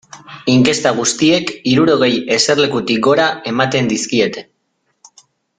[0.53, 4.49] Inkesta guztiek hirurogei eserlekutik gora ematen dizkiete.